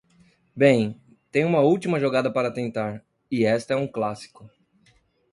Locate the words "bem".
0.55-0.99